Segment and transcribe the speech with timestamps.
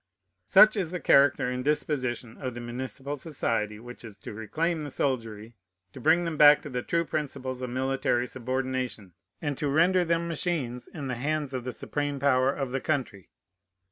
[0.47, 4.89] Such is the character and disposition of the municipal society which is to reclaim the
[4.89, 5.53] soldiery,
[5.93, 10.27] to bring them back to the true principles of military subordination, and to lender them
[10.27, 13.29] machines in the hands of the supreme power of the country!